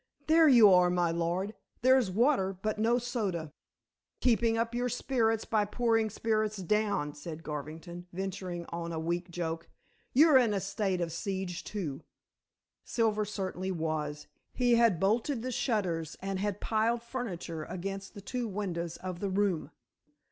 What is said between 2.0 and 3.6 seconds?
water, but no soda."